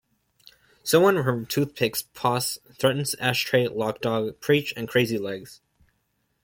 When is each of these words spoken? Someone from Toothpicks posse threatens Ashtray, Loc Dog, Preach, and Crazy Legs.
Someone 0.83 1.23
from 1.23 1.45
Toothpicks 1.45 2.01
posse 2.01 2.59
threatens 2.73 3.13
Ashtray, 3.19 3.67
Loc 3.67 4.01
Dog, 4.01 4.39
Preach, 4.39 4.73
and 4.75 4.87
Crazy 4.89 5.19
Legs. 5.19 5.61